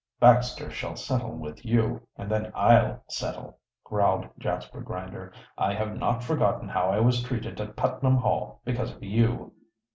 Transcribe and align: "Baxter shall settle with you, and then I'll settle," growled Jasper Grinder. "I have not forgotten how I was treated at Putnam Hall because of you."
"Baxter 0.19 0.71
shall 0.71 0.95
settle 0.95 1.33
with 1.37 1.63
you, 1.63 2.01
and 2.17 2.27
then 2.27 2.51
I'll 2.55 3.03
settle," 3.07 3.59
growled 3.83 4.27
Jasper 4.39 4.81
Grinder. 4.81 5.31
"I 5.59 5.75
have 5.75 5.95
not 5.95 6.23
forgotten 6.23 6.67
how 6.67 6.89
I 6.89 6.99
was 6.99 7.21
treated 7.21 7.61
at 7.61 7.75
Putnam 7.75 8.17
Hall 8.17 8.61
because 8.65 8.95
of 8.95 9.03
you." 9.03 9.53